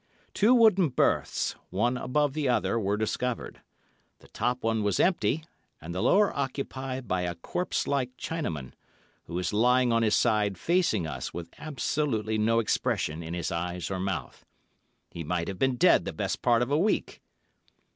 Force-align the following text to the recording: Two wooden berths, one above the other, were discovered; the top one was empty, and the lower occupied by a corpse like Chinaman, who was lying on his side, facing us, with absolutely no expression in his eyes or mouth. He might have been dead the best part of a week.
Two 0.33 0.55
wooden 0.55 0.89
berths, 0.89 1.55
one 1.69 1.95
above 1.95 2.33
the 2.33 2.49
other, 2.49 2.79
were 2.79 2.97
discovered; 2.97 3.61
the 4.17 4.29
top 4.29 4.63
one 4.63 4.81
was 4.81 4.99
empty, 4.99 5.43
and 5.79 5.93
the 5.93 6.01
lower 6.01 6.35
occupied 6.35 7.07
by 7.07 7.21
a 7.21 7.35
corpse 7.35 7.85
like 7.87 8.17
Chinaman, 8.17 8.71
who 9.25 9.35
was 9.35 9.53
lying 9.53 9.93
on 9.93 10.01
his 10.01 10.15
side, 10.15 10.57
facing 10.57 11.05
us, 11.05 11.35
with 11.35 11.51
absolutely 11.59 12.39
no 12.39 12.57
expression 12.57 13.21
in 13.21 13.35
his 13.35 13.51
eyes 13.51 13.91
or 13.91 13.99
mouth. 13.99 14.43
He 15.11 15.23
might 15.23 15.47
have 15.47 15.59
been 15.59 15.75
dead 15.75 16.03
the 16.05 16.13
best 16.13 16.41
part 16.41 16.63
of 16.63 16.71
a 16.71 16.77
week. 16.79 17.21